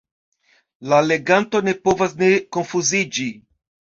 [0.93, 3.29] La leganto ne povas ne konfuziĝi.